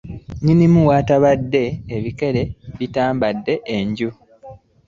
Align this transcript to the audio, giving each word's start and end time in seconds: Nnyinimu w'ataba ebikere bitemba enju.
Nnyinimu 0.37 0.79
w'ataba 0.89 1.29
ebikere 1.95 2.43
bitemba 2.79 3.27
enju. 3.75 4.09